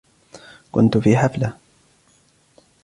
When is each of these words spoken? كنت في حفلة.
كنت 0.71 0.97
في 0.97 1.17
حفلة. 1.17 1.57